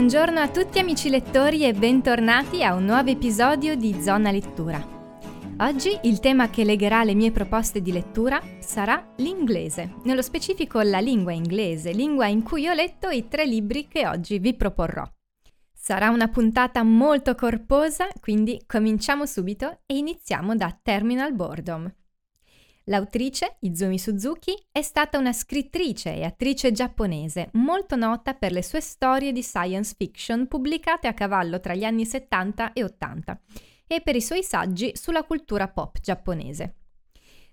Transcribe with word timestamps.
Buongiorno 0.00 0.40
a 0.40 0.48
tutti 0.48 0.78
amici 0.78 1.10
lettori 1.10 1.62
e 1.62 1.74
bentornati 1.74 2.64
a 2.64 2.72
un 2.72 2.86
nuovo 2.86 3.10
episodio 3.10 3.74
di 3.74 4.00
Zona 4.00 4.30
Lettura. 4.30 4.82
Oggi 5.58 5.90
il 6.04 6.20
tema 6.20 6.48
che 6.48 6.64
legherà 6.64 7.04
le 7.04 7.12
mie 7.12 7.30
proposte 7.30 7.82
di 7.82 7.92
lettura 7.92 8.40
sarà 8.60 9.12
l'inglese, 9.16 9.96
nello 10.04 10.22
specifico 10.22 10.80
la 10.80 11.00
lingua 11.00 11.32
inglese, 11.32 11.92
lingua 11.92 12.28
in 12.28 12.42
cui 12.42 12.66
ho 12.66 12.72
letto 12.72 13.10
i 13.10 13.28
tre 13.28 13.44
libri 13.44 13.88
che 13.88 14.06
oggi 14.06 14.38
vi 14.38 14.54
proporrò. 14.54 15.06
Sarà 15.70 16.08
una 16.08 16.28
puntata 16.28 16.82
molto 16.82 17.34
corposa, 17.34 18.08
quindi 18.20 18.58
cominciamo 18.66 19.26
subito 19.26 19.80
e 19.84 19.98
iniziamo 19.98 20.56
da 20.56 20.74
Terminal 20.82 21.34
Boredom. 21.34 21.94
L'autrice, 22.90 23.56
Izumi 23.60 24.00
Suzuki, 24.00 24.52
è 24.72 24.82
stata 24.82 25.16
una 25.16 25.32
scrittrice 25.32 26.12
e 26.12 26.24
attrice 26.24 26.72
giapponese 26.72 27.50
molto 27.52 27.94
nota 27.94 28.34
per 28.34 28.50
le 28.50 28.64
sue 28.64 28.80
storie 28.80 29.30
di 29.30 29.42
science 29.42 29.94
fiction 29.96 30.48
pubblicate 30.48 31.06
a 31.06 31.14
cavallo 31.14 31.60
tra 31.60 31.74
gli 31.74 31.84
anni 31.84 32.04
70 32.04 32.72
e 32.72 32.82
80 32.82 33.40
e 33.86 34.00
per 34.00 34.16
i 34.16 34.20
suoi 34.20 34.42
saggi 34.42 34.90
sulla 34.96 35.22
cultura 35.22 35.68
pop 35.68 36.00
giapponese. 36.00 36.74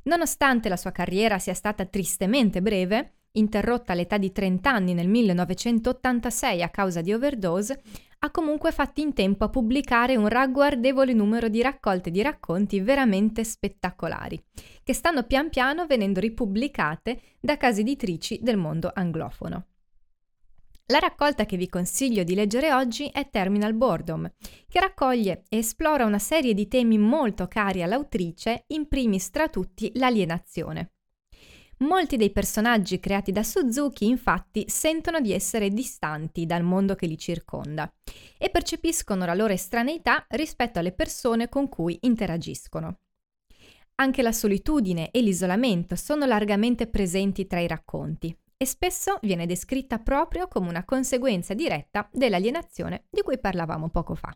Nonostante 0.03 0.69
la 0.69 0.77
sua 0.77 0.91
carriera 0.91 1.37
sia 1.37 1.53
stata 1.53 1.85
tristemente 1.85 2.59
breve, 2.59 3.17
interrotta 3.33 3.91
all'età 3.91 4.17
di 4.17 4.31
30 4.31 4.71
anni 4.71 4.95
nel 4.95 5.07
1986 5.07 6.63
a 6.63 6.69
causa 6.69 7.01
di 7.01 7.13
overdose, 7.13 7.83
ha 8.19 8.31
comunque 8.31 8.71
fatto 8.71 9.01
in 9.01 9.13
tempo 9.13 9.43
a 9.43 9.49
pubblicare 9.49 10.15
un 10.15 10.27
ragguardevole 10.27 11.13
numero 11.13 11.49
di 11.49 11.61
raccolte 11.61 12.09
di 12.09 12.21
racconti 12.21 12.79
veramente 12.79 13.43
spettacolari, 13.43 14.43
che 14.83 14.93
stanno 14.93 15.23
pian 15.23 15.49
piano 15.49 15.85
venendo 15.85 16.19
ripubblicate 16.19 17.19
da 17.39 17.57
case 17.57 17.81
editrici 17.81 18.39
del 18.41 18.57
mondo 18.57 18.91
anglofono. 18.93 19.65
La 20.89 20.99
raccolta 20.99 21.45
che 21.45 21.57
vi 21.57 21.67
consiglio 21.67 22.23
di 22.23 22.33
leggere 22.33 22.71
oggi 22.71 23.07
è 23.07 23.29
Terminal 23.29 23.73
Boredom, 23.73 24.31
che 24.69 24.79
raccoglie 24.79 25.43
e 25.49 25.57
esplora 25.57 26.05
una 26.05 26.17
serie 26.17 26.53
di 26.53 26.69
temi 26.69 26.97
molto 26.97 27.47
cari 27.47 27.83
all'autrice, 27.83 28.63
in 28.67 28.87
primis 28.87 29.29
tra 29.29 29.49
tutti 29.49 29.91
l'alienazione. 29.95 30.93
Molti 31.79 32.17
dei 32.17 32.31
personaggi 32.31 32.99
creati 32.99 33.31
da 33.31 33.43
Suzuki 33.43 34.07
infatti 34.07 34.65
sentono 34.67 35.19
di 35.21 35.31
essere 35.31 35.69
distanti 35.69 36.47
dal 36.47 36.63
mondo 36.63 36.95
che 36.95 37.05
li 37.05 37.19
circonda 37.19 37.91
e 38.37 38.49
percepiscono 38.49 39.25
la 39.25 39.35
loro 39.35 39.53
estraneità 39.53 40.25
rispetto 40.29 40.79
alle 40.79 40.91
persone 40.91 41.49
con 41.49 41.69
cui 41.69 41.99
interagiscono. 42.01 43.01
Anche 43.99 44.23
la 44.23 44.31
solitudine 44.31 45.11
e 45.11 45.21
l'isolamento 45.21 45.95
sono 45.95 46.25
largamente 46.25 46.87
presenti 46.87 47.45
tra 47.45 47.59
i 47.59 47.67
racconti 47.67 48.35
e 48.57 48.65
spesso 48.65 49.19
viene 49.21 49.45
descritta 49.45 49.99
proprio 49.99 50.47
come 50.47 50.69
una 50.69 50.83
conseguenza 50.83 51.53
diretta 51.53 52.09
dell'alienazione 52.11 53.05
di 53.09 53.21
cui 53.21 53.39
parlavamo 53.39 53.89
poco 53.89 54.15
fa. 54.15 54.35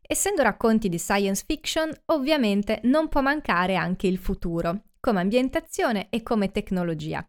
Essendo 0.00 0.42
racconti 0.42 0.88
di 0.88 0.98
science 0.98 1.44
fiction, 1.46 1.92
ovviamente 2.06 2.80
non 2.84 3.08
può 3.08 3.20
mancare 3.20 3.76
anche 3.76 4.06
il 4.06 4.18
futuro, 4.18 4.84
come 5.08 5.20
ambientazione 5.20 6.08
e 6.10 6.22
come 6.22 6.50
tecnologia, 6.50 7.26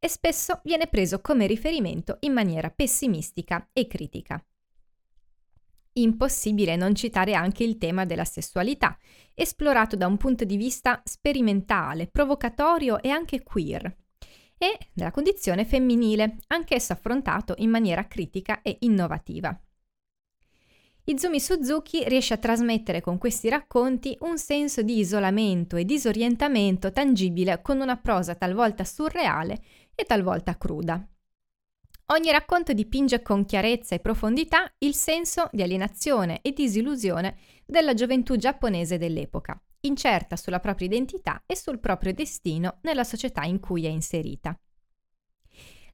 e 0.00 0.08
spesso 0.08 0.60
viene 0.64 0.88
preso 0.88 1.20
come 1.20 1.46
riferimento 1.46 2.16
in 2.22 2.32
maniera 2.32 2.68
pessimistica 2.68 3.68
e 3.72 3.86
critica. 3.86 4.44
Impossibile 5.92 6.74
non 6.74 6.96
citare 6.96 7.34
anche 7.34 7.62
il 7.62 7.78
tema 7.78 8.04
della 8.04 8.24
sessualità, 8.24 8.98
esplorato 9.34 9.94
da 9.94 10.08
un 10.08 10.16
punto 10.16 10.42
di 10.42 10.56
vista 10.56 11.00
sperimentale, 11.04 12.08
provocatorio 12.08 13.00
e 13.00 13.10
anche 13.10 13.44
queer, 13.44 13.96
e 14.58 14.78
della 14.92 15.12
condizione 15.12 15.64
femminile, 15.64 16.38
anch'esso 16.48 16.92
affrontato 16.92 17.54
in 17.58 17.70
maniera 17.70 18.08
critica 18.08 18.62
e 18.62 18.78
innovativa. 18.80 19.56
Izumi 21.04 21.40
Suzuki 21.40 22.04
riesce 22.08 22.34
a 22.34 22.38
trasmettere 22.38 23.00
con 23.00 23.18
questi 23.18 23.48
racconti 23.48 24.16
un 24.20 24.38
senso 24.38 24.82
di 24.82 24.98
isolamento 24.98 25.76
e 25.76 25.84
disorientamento 25.84 26.92
tangibile 26.92 27.60
con 27.60 27.80
una 27.80 27.96
prosa 27.96 28.36
talvolta 28.36 28.84
surreale 28.84 29.60
e 29.96 30.04
talvolta 30.04 30.56
cruda. 30.56 31.04
Ogni 32.06 32.30
racconto 32.30 32.72
dipinge 32.72 33.20
con 33.20 33.44
chiarezza 33.44 33.96
e 33.96 34.00
profondità 34.00 34.72
il 34.78 34.94
senso 34.94 35.48
di 35.50 35.62
alienazione 35.62 36.40
e 36.40 36.52
disillusione 36.52 37.36
della 37.66 37.94
gioventù 37.94 38.36
giapponese 38.36 38.96
dell'epoca, 38.96 39.60
incerta 39.80 40.36
sulla 40.36 40.60
propria 40.60 40.86
identità 40.86 41.42
e 41.46 41.56
sul 41.56 41.80
proprio 41.80 42.12
destino 42.12 42.78
nella 42.82 43.04
società 43.04 43.42
in 43.42 43.58
cui 43.58 43.86
è 43.86 43.88
inserita. 43.88 44.56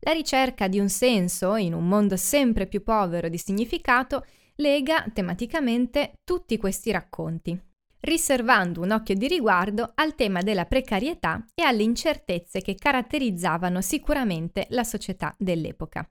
La 0.00 0.12
ricerca 0.12 0.68
di 0.68 0.78
un 0.78 0.88
senso 0.90 1.56
in 1.56 1.72
un 1.72 1.88
mondo 1.88 2.16
sempre 2.16 2.66
più 2.66 2.82
povero 2.82 3.28
di 3.28 3.38
significato 3.38 4.24
lega 4.60 5.04
tematicamente 5.12 6.14
tutti 6.24 6.56
questi 6.56 6.90
racconti, 6.90 7.56
riservando 8.00 8.80
un 8.80 8.90
occhio 8.90 9.14
di 9.14 9.28
riguardo 9.28 9.92
al 9.94 10.16
tema 10.16 10.42
della 10.42 10.64
precarietà 10.64 11.44
e 11.54 11.62
alle 11.62 11.84
incertezze 11.84 12.60
che 12.60 12.74
caratterizzavano 12.74 13.80
sicuramente 13.80 14.66
la 14.70 14.82
società 14.82 15.32
dell'epoca. 15.38 16.10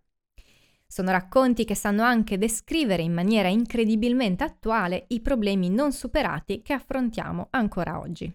Sono 0.87 1.11
racconti 1.11 1.65
che 1.65 1.75
sanno 1.75 2.03
anche 2.03 2.37
descrivere 2.37 3.01
in 3.01 3.11
maniera 3.11 3.49
incredibilmente 3.49 4.45
attuale 4.45 5.03
i 5.09 5.19
problemi 5.19 5.69
non 5.69 5.91
superati 5.91 6.61
che 6.61 6.71
affrontiamo 6.71 7.47
ancora 7.49 7.99
oggi. 7.99 8.33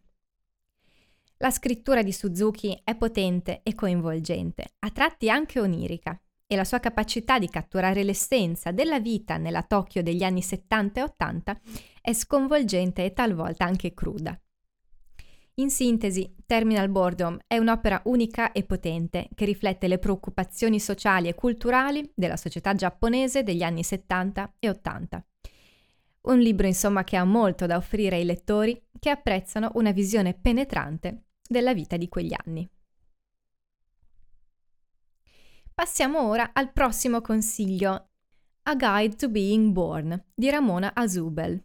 La 1.39 1.51
scrittura 1.51 2.03
di 2.03 2.13
Suzuki 2.13 2.79
è 2.85 2.95
potente 2.97 3.61
e 3.63 3.75
coinvolgente, 3.75 4.75
a 4.81 4.91
tratti 4.91 5.31
anche 5.31 5.59
onirica, 5.59 6.21
e 6.53 6.57
la 6.57 6.65
sua 6.65 6.81
capacità 6.81 7.39
di 7.39 7.49
catturare 7.49 8.05
l'essenza 8.05 8.73
della 8.73 9.01
vita 9.01 9.39
nella 9.39 9.63
Tokyo 9.63 10.03
degli 10.03 10.23
anni 10.23 10.43
70 10.43 11.01
e 11.01 11.03
80 11.03 11.61
è 12.03 12.13
sconvolgente 12.13 13.07
e 13.07 13.15
talvolta 13.15 13.65
anche 13.65 13.95
cruda. 13.95 14.39
In 15.55 15.71
sintesi, 15.71 16.35
Terminal 16.45 16.91
Boredom 16.91 17.39
è 17.47 17.57
un'opera 17.57 18.03
unica 18.05 18.53
e 18.53 18.65
potente 18.65 19.31
che 19.35 19.47
riflette 19.47 19.89
le 19.89 19.99
preoccupazioni 19.99 20.79
sociali 20.79 21.29
e 21.29 21.35
culturali 21.35 22.13
della 22.15 22.37
società 22.37 22.75
giapponese 22.75 23.43
degli 23.43 23.63
anni 23.63 23.83
70 23.83 24.57
e 24.59 24.69
80. 24.69 25.27
Un 26.23 26.39
libro 26.39 26.67
insomma 26.67 27.03
che 27.03 27.17
ha 27.17 27.25
molto 27.25 27.65
da 27.65 27.77
offrire 27.77 28.17
ai 28.17 28.27
lettori 28.27 28.79
che 28.99 29.09
apprezzano 29.09 29.71
una 29.77 29.93
visione 29.93 30.35
penetrante 30.35 31.29
della 31.49 31.73
vita 31.73 31.97
di 31.97 32.09
quegli 32.09 32.35
anni. 32.45 32.69
Passiamo 35.75 36.29
ora 36.29 36.51
al 36.53 36.71
prossimo 36.71 37.23
consiglio, 37.23 38.11
A 38.65 38.75
Guide 38.75 39.17
to 39.17 39.31
Being 39.31 39.73
Born 39.73 40.23
di 40.35 40.51
Ramona 40.51 40.93
Azubel. 40.95 41.61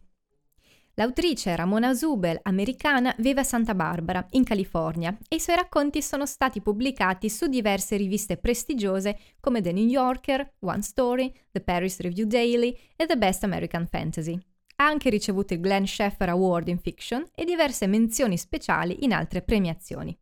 L'autrice 0.94 1.54
Ramona 1.54 1.88
Azubel, 1.88 2.40
americana, 2.42 3.14
vive 3.18 3.40
a 3.40 3.44
Santa 3.44 3.74
Barbara, 3.74 4.26
in 4.30 4.44
California, 4.44 5.16
e 5.28 5.36
i 5.36 5.40
suoi 5.40 5.56
racconti 5.56 6.00
sono 6.00 6.24
stati 6.24 6.62
pubblicati 6.62 7.28
su 7.28 7.48
diverse 7.48 7.96
riviste 7.96 8.38
prestigiose 8.38 9.18
come 9.40 9.60
The 9.60 9.72
New 9.72 9.86
Yorker, 9.86 10.54
One 10.60 10.82
Story, 10.82 11.32
The 11.52 11.60
Paris 11.60 12.00
Review 12.00 12.26
Daily 12.26 12.76
e 12.96 13.06
The 13.06 13.18
Best 13.18 13.44
American 13.44 13.86
Fantasy. 13.86 14.36
Ha 14.76 14.86
anche 14.86 15.10
ricevuto 15.10 15.52
il 15.52 15.60
Glenn 15.60 15.84
Sheffer 15.84 16.30
Award 16.30 16.68
in 16.68 16.78
Fiction 16.78 17.24
e 17.34 17.44
diverse 17.44 17.86
menzioni 17.86 18.38
speciali 18.38 19.04
in 19.04 19.12
altre 19.12 19.42
premiazioni. 19.42 20.18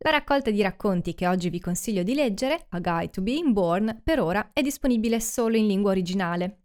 La 0.00 0.10
raccolta 0.10 0.52
di 0.52 0.62
racconti 0.62 1.12
che 1.14 1.26
oggi 1.26 1.50
vi 1.50 1.58
consiglio 1.58 2.04
di 2.04 2.14
leggere, 2.14 2.66
A 2.68 2.78
Guide 2.78 3.10
to 3.10 3.20
Being 3.20 3.50
Born, 3.50 4.00
per 4.04 4.20
ora 4.20 4.50
è 4.52 4.62
disponibile 4.62 5.18
solo 5.18 5.56
in 5.56 5.66
lingua 5.66 5.90
originale. 5.90 6.60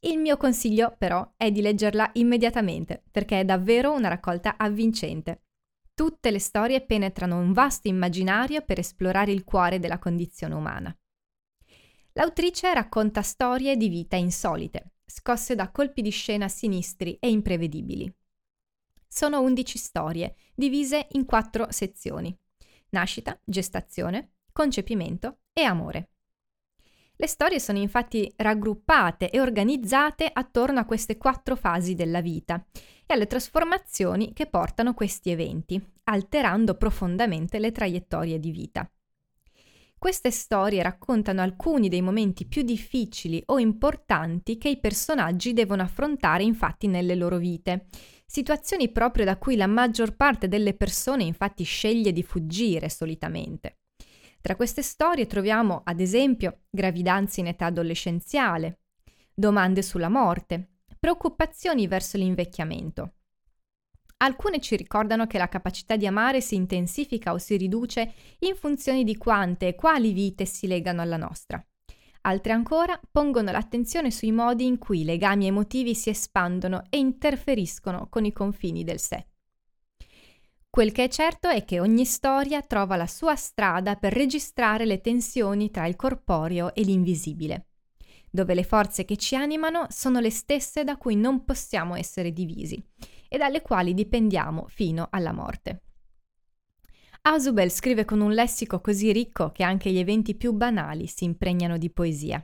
Il 0.00 0.18
mio 0.18 0.38
consiglio 0.38 0.94
però 0.96 1.34
è 1.36 1.50
di 1.50 1.60
leggerla 1.60 2.12
immediatamente, 2.14 3.02
perché 3.10 3.40
è 3.40 3.44
davvero 3.44 3.92
una 3.92 4.08
raccolta 4.08 4.56
avvincente. 4.56 5.42
Tutte 5.92 6.30
le 6.30 6.38
storie 6.38 6.80
penetrano 6.80 7.38
un 7.38 7.52
vasto 7.52 7.88
immaginario 7.88 8.62
per 8.62 8.78
esplorare 8.78 9.32
il 9.32 9.44
cuore 9.44 9.78
della 9.78 9.98
condizione 9.98 10.54
umana. 10.54 10.96
L'autrice 12.12 12.72
racconta 12.72 13.20
storie 13.20 13.76
di 13.76 13.88
vita 13.90 14.16
insolite, 14.16 14.92
scosse 15.04 15.54
da 15.54 15.70
colpi 15.70 16.00
di 16.00 16.10
scena 16.10 16.48
sinistri 16.48 17.18
e 17.20 17.28
imprevedibili. 17.28 18.10
Sono 19.06 19.42
11 19.42 19.76
storie, 19.76 20.34
divise 20.54 21.08
in 21.10 21.26
quattro 21.26 21.66
sezioni 21.70 22.34
nascita, 22.90 23.38
gestazione, 23.44 24.32
concepimento 24.52 25.38
e 25.52 25.62
amore. 25.62 26.10
Le 27.20 27.26
storie 27.26 27.58
sono 27.58 27.78
infatti 27.78 28.32
raggruppate 28.36 29.30
e 29.30 29.40
organizzate 29.40 30.30
attorno 30.32 30.78
a 30.78 30.84
queste 30.84 31.16
quattro 31.16 31.56
fasi 31.56 31.94
della 31.94 32.20
vita 32.20 32.64
e 33.04 33.14
alle 33.14 33.26
trasformazioni 33.26 34.32
che 34.32 34.46
portano 34.46 34.94
questi 34.94 35.30
eventi, 35.30 35.84
alterando 36.04 36.74
profondamente 36.74 37.58
le 37.58 37.72
traiettorie 37.72 38.38
di 38.38 38.52
vita. 38.52 38.88
Queste 39.98 40.30
storie 40.30 40.80
raccontano 40.80 41.40
alcuni 41.40 41.88
dei 41.88 42.02
momenti 42.02 42.46
più 42.46 42.62
difficili 42.62 43.42
o 43.46 43.58
importanti 43.58 44.56
che 44.56 44.68
i 44.68 44.78
personaggi 44.78 45.52
devono 45.52 45.82
affrontare 45.82 46.44
infatti 46.44 46.86
nelle 46.86 47.16
loro 47.16 47.38
vite 47.38 47.86
situazioni 48.30 48.90
proprio 48.90 49.24
da 49.24 49.38
cui 49.38 49.56
la 49.56 49.66
maggior 49.66 50.14
parte 50.14 50.48
delle 50.48 50.74
persone 50.74 51.24
infatti 51.24 51.64
sceglie 51.64 52.12
di 52.12 52.22
fuggire 52.22 52.90
solitamente. 52.90 53.78
Tra 54.40 54.54
queste 54.54 54.82
storie 54.82 55.26
troviamo, 55.26 55.80
ad 55.84 55.98
esempio, 55.98 56.64
gravidanze 56.70 57.40
in 57.40 57.46
età 57.46 57.66
adolescenziale, 57.66 58.80
domande 59.34 59.82
sulla 59.82 60.10
morte, 60.10 60.74
preoccupazioni 60.98 61.86
verso 61.86 62.18
l'invecchiamento. 62.18 63.14
Alcune 64.18 64.60
ci 64.60 64.76
ricordano 64.76 65.26
che 65.26 65.38
la 65.38 65.48
capacità 65.48 65.96
di 65.96 66.06
amare 66.06 66.40
si 66.40 66.54
intensifica 66.54 67.32
o 67.32 67.38
si 67.38 67.56
riduce 67.56 68.12
in 68.40 68.56
funzione 68.56 69.04
di 69.04 69.16
quante 69.16 69.68
e 69.68 69.74
quali 69.74 70.12
vite 70.12 70.44
si 70.44 70.66
legano 70.66 71.00
alla 71.00 71.16
nostra. 71.16 71.64
Altre 72.22 72.52
ancora 72.52 73.00
pongono 73.10 73.50
l'attenzione 73.50 74.10
sui 74.10 74.32
modi 74.32 74.66
in 74.66 74.78
cui 74.78 75.00
i 75.00 75.04
legami 75.04 75.46
emotivi 75.46 75.94
si 75.94 76.10
espandono 76.10 76.82
e 76.90 76.98
interferiscono 76.98 78.08
con 78.08 78.24
i 78.24 78.32
confini 78.32 78.84
del 78.84 78.98
sé. 78.98 79.26
Quel 80.68 80.92
che 80.92 81.04
è 81.04 81.08
certo 81.08 81.48
è 81.48 81.64
che 81.64 81.80
ogni 81.80 82.04
storia 82.04 82.60
trova 82.62 82.96
la 82.96 83.06
sua 83.06 83.34
strada 83.34 83.96
per 83.96 84.12
registrare 84.12 84.84
le 84.84 85.00
tensioni 85.00 85.70
tra 85.70 85.86
il 85.86 85.96
corporeo 85.96 86.74
e 86.74 86.82
l'invisibile, 86.82 87.68
dove 88.30 88.54
le 88.54 88.64
forze 88.64 89.04
che 89.04 89.16
ci 89.16 89.34
animano 89.34 89.86
sono 89.88 90.20
le 90.20 90.30
stesse 90.30 90.84
da 90.84 90.96
cui 90.96 91.16
non 91.16 91.44
possiamo 91.44 91.96
essere 91.96 92.32
divisi 92.32 92.80
e 93.28 93.38
dalle 93.38 93.62
quali 93.62 93.94
dipendiamo 93.94 94.66
fino 94.68 95.08
alla 95.10 95.32
morte. 95.32 95.82
Asubel 97.30 97.70
scrive 97.70 98.06
con 98.06 98.20
un 98.20 98.32
lessico 98.32 98.80
così 98.80 99.12
ricco 99.12 99.52
che 99.52 99.62
anche 99.62 99.90
gli 99.90 99.98
eventi 99.98 100.34
più 100.34 100.52
banali 100.52 101.06
si 101.06 101.24
impregnano 101.24 101.76
di 101.76 101.90
poesia. 101.90 102.42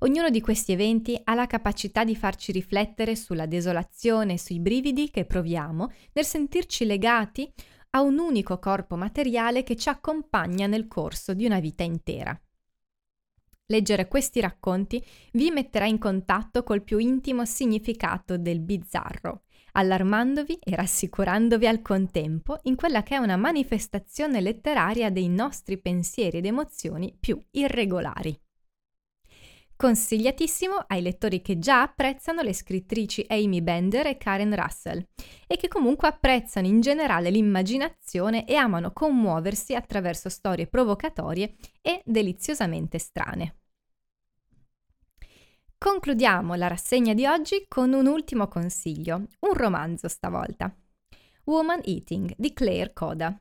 Ognuno 0.00 0.30
di 0.30 0.40
questi 0.40 0.72
eventi 0.72 1.18
ha 1.22 1.34
la 1.34 1.46
capacità 1.46 2.02
di 2.02 2.16
farci 2.16 2.50
riflettere 2.50 3.14
sulla 3.14 3.46
desolazione 3.46 4.32
e 4.32 4.38
sui 4.38 4.58
brividi 4.58 5.10
che 5.10 5.26
proviamo 5.26 5.92
nel 6.12 6.24
sentirci 6.24 6.86
legati 6.86 7.52
a 7.90 8.00
un 8.00 8.18
unico 8.18 8.58
corpo 8.58 8.96
materiale 8.96 9.62
che 9.62 9.76
ci 9.76 9.88
accompagna 9.88 10.66
nel 10.66 10.88
corso 10.88 11.32
di 11.32 11.46
una 11.46 11.60
vita 11.60 11.84
intera. 11.84 12.36
Leggere 13.66 14.08
questi 14.08 14.40
racconti 14.40 15.00
vi 15.34 15.52
metterà 15.52 15.86
in 15.86 15.98
contatto 15.98 16.64
col 16.64 16.82
più 16.82 16.98
intimo 16.98 17.44
significato 17.44 18.38
del 18.38 18.58
bizzarro, 18.58 19.42
allarmandovi 19.72 20.58
e 20.62 20.74
rassicurandovi 20.74 21.66
al 21.66 21.82
contempo 21.82 22.58
in 22.62 22.76
quella 22.76 23.02
che 23.02 23.14
è 23.14 23.18
una 23.18 23.36
manifestazione 23.36 24.40
letteraria 24.40 25.10
dei 25.10 25.28
nostri 25.28 25.78
pensieri 25.78 26.38
ed 26.38 26.46
emozioni 26.46 27.16
più 27.18 27.42
irregolari. 27.50 28.38
Consigliatissimo 29.78 30.74
ai 30.88 31.02
lettori 31.02 31.40
che 31.40 31.60
già 31.60 31.82
apprezzano 31.82 32.42
le 32.42 32.52
scrittrici 32.52 33.24
Amy 33.28 33.60
Bender 33.60 34.08
e 34.08 34.16
Karen 34.16 34.52
Russell 34.52 35.06
e 35.46 35.56
che 35.56 35.68
comunque 35.68 36.08
apprezzano 36.08 36.66
in 36.66 36.80
generale 36.80 37.30
l'immaginazione 37.30 38.44
e 38.44 38.56
amano 38.56 38.90
commuoversi 38.92 39.76
attraverso 39.76 40.28
storie 40.28 40.66
provocatorie 40.66 41.54
e 41.80 42.02
deliziosamente 42.04 42.98
strane. 42.98 43.57
Concludiamo 45.80 46.54
la 46.54 46.66
rassegna 46.66 47.14
di 47.14 47.24
oggi 47.24 47.66
con 47.68 47.92
un 47.92 48.08
ultimo 48.08 48.48
consiglio, 48.48 49.28
un 49.38 49.52
romanzo 49.52 50.08
stavolta. 50.08 50.76
Woman 51.44 51.82
Eating 51.84 52.34
di 52.36 52.52
Claire 52.52 52.92
Coda. 52.92 53.40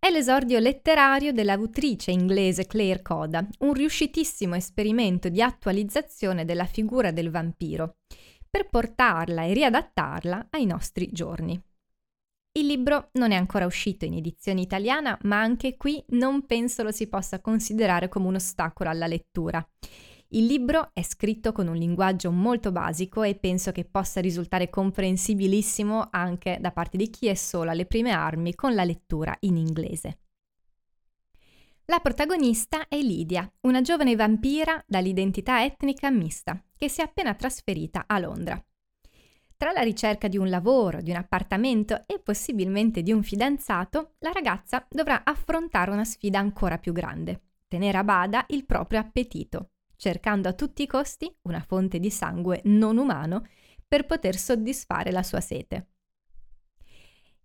È 0.00 0.10
l'esordio 0.10 0.58
letterario 0.58 1.32
dell'autrice 1.32 2.10
inglese 2.10 2.66
Claire 2.66 3.02
Coda, 3.02 3.46
un 3.60 3.72
riuscitissimo 3.72 4.56
esperimento 4.56 5.28
di 5.28 5.40
attualizzazione 5.40 6.44
della 6.44 6.66
figura 6.66 7.12
del 7.12 7.30
vampiro, 7.30 7.98
per 8.50 8.68
portarla 8.68 9.44
e 9.44 9.52
riadattarla 9.52 10.48
ai 10.50 10.66
nostri 10.66 11.08
giorni. 11.12 11.52
Il 12.54 12.66
libro 12.66 13.10
non 13.12 13.30
è 13.30 13.36
ancora 13.36 13.64
uscito 13.64 14.04
in 14.04 14.14
edizione 14.14 14.60
italiana, 14.60 15.16
ma 15.22 15.40
anche 15.40 15.76
qui 15.76 16.04
non 16.08 16.46
penso 16.46 16.82
lo 16.82 16.90
si 16.90 17.06
possa 17.06 17.40
considerare 17.40 18.08
come 18.08 18.26
un 18.26 18.34
ostacolo 18.34 18.90
alla 18.90 19.06
lettura. 19.06 19.64
Il 20.34 20.46
libro 20.46 20.92
è 20.94 21.02
scritto 21.02 21.52
con 21.52 21.66
un 21.66 21.76
linguaggio 21.76 22.30
molto 22.30 22.72
basico 22.72 23.22
e 23.22 23.34
penso 23.34 23.70
che 23.70 23.84
possa 23.84 24.18
risultare 24.18 24.70
comprensibilissimo 24.70 26.08
anche 26.10 26.56
da 26.58 26.72
parte 26.72 26.96
di 26.96 27.10
chi 27.10 27.26
è 27.26 27.34
solo 27.34 27.70
alle 27.70 27.84
prime 27.84 28.12
armi 28.12 28.54
con 28.54 28.74
la 28.74 28.84
lettura 28.84 29.36
in 29.40 29.58
inglese. 29.58 30.20
La 31.84 31.98
protagonista 31.98 32.88
è 32.88 32.96
Lydia, 32.96 33.46
una 33.62 33.82
giovane 33.82 34.16
vampira 34.16 34.82
dall'identità 34.86 35.62
etnica 35.64 36.10
mista, 36.10 36.58
che 36.78 36.88
si 36.88 37.02
è 37.02 37.04
appena 37.04 37.34
trasferita 37.34 38.04
a 38.06 38.18
Londra. 38.18 38.58
Tra 39.54 39.72
la 39.72 39.82
ricerca 39.82 40.28
di 40.28 40.38
un 40.38 40.48
lavoro, 40.48 41.02
di 41.02 41.10
un 41.10 41.16
appartamento 41.16 42.04
e 42.06 42.20
possibilmente 42.20 43.02
di 43.02 43.12
un 43.12 43.22
fidanzato, 43.22 44.14
la 44.20 44.32
ragazza 44.32 44.86
dovrà 44.88 45.24
affrontare 45.24 45.90
una 45.90 46.04
sfida 46.04 46.38
ancora 46.38 46.78
più 46.78 46.94
grande, 46.94 47.42
tenere 47.68 47.98
a 47.98 48.04
bada 48.04 48.46
il 48.48 48.64
proprio 48.64 48.98
appetito 48.98 49.72
cercando 50.02 50.48
a 50.48 50.52
tutti 50.52 50.82
i 50.82 50.88
costi 50.88 51.32
una 51.42 51.60
fonte 51.60 52.00
di 52.00 52.10
sangue 52.10 52.60
non 52.64 52.96
umano 52.96 53.46
per 53.86 54.04
poter 54.04 54.36
soddisfare 54.36 55.12
la 55.12 55.22
sua 55.22 55.40
sete. 55.40 55.90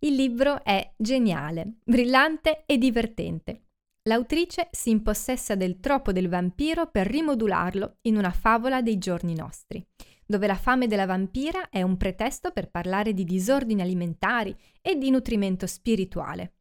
Il 0.00 0.16
libro 0.16 0.64
è 0.64 0.92
geniale, 0.96 1.74
brillante 1.84 2.64
e 2.66 2.76
divertente. 2.76 3.66
L'autrice 4.08 4.70
si 4.72 4.90
impossessa 4.90 5.54
del 5.54 5.78
troppo 5.78 6.10
del 6.10 6.28
vampiro 6.28 6.90
per 6.90 7.06
rimodularlo 7.06 7.98
in 8.02 8.16
una 8.16 8.32
favola 8.32 8.82
dei 8.82 8.98
giorni 8.98 9.36
nostri, 9.36 9.86
dove 10.26 10.48
la 10.48 10.56
fame 10.56 10.88
della 10.88 11.06
vampira 11.06 11.68
è 11.68 11.82
un 11.82 11.96
pretesto 11.96 12.50
per 12.50 12.70
parlare 12.70 13.14
di 13.14 13.22
disordini 13.22 13.82
alimentari 13.82 14.56
e 14.82 14.96
di 14.96 15.10
nutrimento 15.10 15.68
spirituale. 15.68 16.54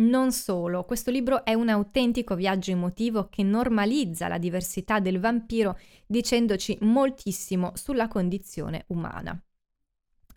Non 0.00 0.32
solo, 0.32 0.84
questo 0.84 1.10
libro 1.10 1.44
è 1.44 1.52
un 1.52 1.68
autentico 1.68 2.34
viaggio 2.34 2.70
emotivo 2.70 3.28
che 3.28 3.42
normalizza 3.42 4.28
la 4.28 4.38
diversità 4.38 4.98
del 4.98 5.20
vampiro 5.20 5.78
dicendoci 6.06 6.78
moltissimo 6.80 7.72
sulla 7.74 8.08
condizione 8.08 8.84
umana. 8.88 9.38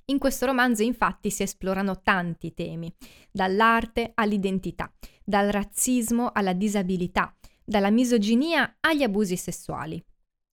In 0.08 0.18
questo 0.18 0.46
romanzo 0.46 0.84
infatti 0.84 1.30
si 1.30 1.44
esplorano 1.44 2.02
tanti 2.02 2.54
temi, 2.54 2.94
dall'arte 3.32 4.12
all'identità, 4.16 4.92
dal 5.24 5.50
razzismo 5.50 6.32
alla 6.34 6.52
disabilità, 6.52 7.34
dalla 7.64 7.90
misoginia 7.90 8.76
agli 8.82 9.04
abusi 9.04 9.38
sessuali. 9.38 10.04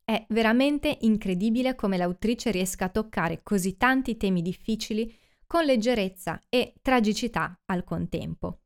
È 0.04 0.24
veramente 0.28 0.98
incredibile 1.00 1.74
come 1.74 1.96
l'autrice 1.96 2.52
riesca 2.52 2.84
a 2.84 2.90
toccare 2.90 3.40
così 3.42 3.76
tanti 3.76 4.16
temi 4.16 4.40
difficili 4.40 5.12
con 5.48 5.64
leggerezza 5.64 6.40
e 6.48 6.74
tragicità 6.80 7.58
al 7.66 7.82
contempo. 7.82 8.60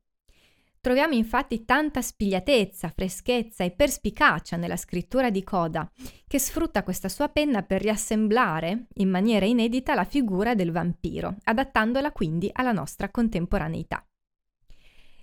Troviamo 0.85 1.15
infatti 1.15 1.65
tanta 1.65 2.03
spigliatezza, 2.03 2.93
freschezza 2.95 3.63
e 3.63 3.71
perspicacia 3.71 4.55
nella 4.55 4.77
scrittura 4.77 5.31
di 5.31 5.43
Coda, 5.43 5.91
che 6.27 6.37
sfrutta 6.37 6.83
questa 6.83 7.09
sua 7.09 7.27
penna 7.27 7.63
per 7.63 7.81
riassemblare 7.81 8.85
in 8.97 9.09
maniera 9.09 9.47
inedita 9.47 9.95
la 9.95 10.03
figura 10.03 10.53
del 10.53 10.71
vampiro, 10.71 11.37
adattandola 11.45 12.11
quindi 12.11 12.51
alla 12.53 12.71
nostra 12.71 13.09
contemporaneità. 13.09 14.05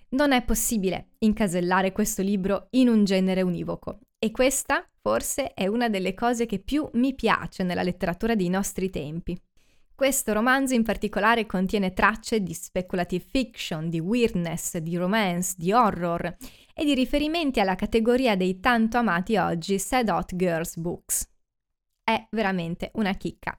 Non 0.09 0.33
è 0.33 0.43
possibile 0.43 1.11
incasellare 1.19 1.93
questo 1.93 2.21
libro 2.21 2.67
in 2.71 2.89
un 2.89 3.05
genere 3.05 3.41
univoco 3.41 3.99
e 4.19 4.31
questa 4.31 4.85
forse 4.99 5.53
è 5.53 5.67
una 5.67 5.87
delle 5.87 6.13
cose 6.13 6.45
che 6.45 6.59
più 6.59 6.89
mi 6.95 7.15
piace 7.15 7.63
nella 7.63 7.83
letteratura 7.83 8.35
dei 8.35 8.49
nostri 8.49 8.89
tempi. 8.89 9.41
Questo 9.95 10.33
romanzo 10.33 10.73
in 10.73 10.83
particolare 10.83 11.45
contiene 11.45 11.93
tracce 11.93 12.41
di 12.41 12.53
speculative 12.53 13.23
fiction, 13.25 13.89
di 13.89 13.99
weirdness, 13.99 14.77
di 14.77 14.97
romance, 14.97 15.53
di 15.55 15.71
horror 15.71 16.35
e 16.73 16.83
di 16.83 16.95
riferimenti 16.95 17.59
alla 17.59 17.75
categoria 17.75 18.35
dei 18.35 18.59
tanto 18.59 18.97
amati 18.97 19.37
oggi 19.37 19.77
Sad 19.77 20.09
Hot 20.09 20.35
Girls 20.35 20.77
Books. 20.77 21.29
È 22.03 22.27
veramente 22.31 22.89
una 22.95 23.13
chicca 23.13 23.57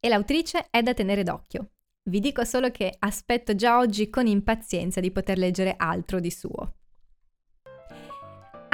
e 0.00 0.08
l'autrice 0.08 0.68
è 0.70 0.82
da 0.82 0.94
tenere 0.94 1.22
d'occhio. 1.22 1.72
Vi 2.08 2.18
dico 2.18 2.44
solo 2.44 2.70
che 2.70 2.94
aspetto 2.98 3.54
già 3.54 3.78
oggi 3.78 4.08
con 4.08 4.26
impazienza 4.26 5.00
di 5.00 5.10
poter 5.10 5.36
leggere 5.36 5.74
altro 5.76 6.18
di 6.18 6.30
suo. 6.30 6.76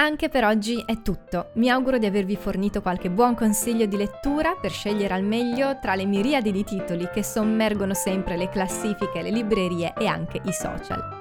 Anche 0.01 0.29
per 0.29 0.43
oggi 0.45 0.81
è 0.83 1.03
tutto. 1.03 1.51
Mi 1.53 1.69
auguro 1.69 1.99
di 1.99 2.07
avervi 2.07 2.35
fornito 2.35 2.81
qualche 2.81 3.11
buon 3.11 3.35
consiglio 3.35 3.85
di 3.85 3.97
lettura 3.97 4.55
per 4.59 4.71
scegliere 4.71 5.13
al 5.13 5.23
meglio 5.23 5.77
tra 5.79 5.93
le 5.93 6.05
miriadi 6.05 6.51
di 6.51 6.63
titoli 6.63 7.07
che 7.13 7.23
sommergono 7.23 7.93
sempre 7.93 8.35
le 8.35 8.49
classifiche, 8.49 9.21
le 9.21 9.29
librerie 9.29 9.93
e 9.95 10.07
anche 10.07 10.41
i 10.43 10.51
social. 10.53 11.19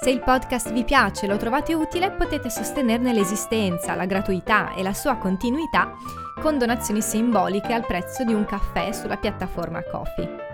Se 0.00 0.08
il 0.08 0.20
podcast 0.20 0.72
vi 0.72 0.84
piace 0.84 1.26
e 1.26 1.28
lo 1.28 1.36
trovate 1.36 1.74
utile, 1.74 2.10
potete 2.10 2.48
sostenerne 2.48 3.12
l'esistenza, 3.12 3.94
la 3.94 4.06
gratuità 4.06 4.72
e 4.72 4.82
la 4.82 4.94
sua 4.94 5.16
continuità 5.16 5.92
con 6.40 6.56
donazioni 6.56 7.02
simboliche 7.02 7.74
al 7.74 7.84
prezzo 7.84 8.24
di 8.24 8.32
un 8.32 8.46
caffè 8.46 8.92
sulla 8.92 9.18
piattaforma 9.18 9.82
Coffee. 9.82 10.45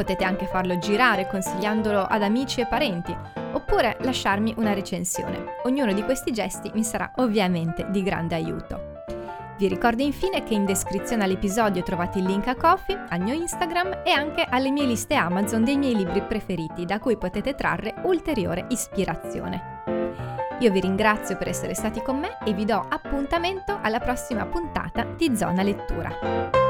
Potete 0.00 0.24
anche 0.24 0.46
farlo 0.46 0.78
girare 0.78 1.26
consigliandolo 1.26 2.00
ad 2.00 2.22
amici 2.22 2.62
e 2.62 2.66
parenti 2.66 3.14
oppure 3.52 3.98
lasciarmi 4.00 4.54
una 4.56 4.72
recensione. 4.72 5.58
Ognuno 5.64 5.92
di 5.92 6.02
questi 6.02 6.32
gesti 6.32 6.70
mi 6.72 6.82
sarà 6.82 7.12
ovviamente 7.16 7.86
di 7.90 8.02
grande 8.02 8.34
aiuto. 8.34 9.02
Vi 9.58 9.68
ricordo 9.68 10.02
infine 10.02 10.42
che 10.42 10.54
in 10.54 10.64
descrizione 10.64 11.24
all'episodio 11.24 11.82
trovate 11.82 12.18
il 12.18 12.24
link 12.24 12.46
a 12.46 12.54
Coffee, 12.54 12.98
al 13.10 13.20
mio 13.20 13.34
Instagram 13.34 14.00
e 14.02 14.10
anche 14.10 14.46
alle 14.48 14.70
mie 14.70 14.86
liste 14.86 15.12
Amazon 15.16 15.64
dei 15.64 15.76
miei 15.76 15.94
libri 15.94 16.22
preferiti 16.22 16.86
da 16.86 16.98
cui 16.98 17.18
potete 17.18 17.54
trarre 17.54 17.96
ulteriore 18.04 18.64
ispirazione. 18.70 19.82
Io 20.60 20.70
vi 20.70 20.80
ringrazio 20.80 21.36
per 21.36 21.48
essere 21.48 21.74
stati 21.74 22.00
con 22.00 22.18
me 22.18 22.38
e 22.42 22.54
vi 22.54 22.64
do 22.64 22.86
appuntamento 22.88 23.78
alla 23.82 24.00
prossima 24.00 24.46
puntata 24.46 25.04
di 25.04 25.36
Zona 25.36 25.62
Lettura. 25.62 26.69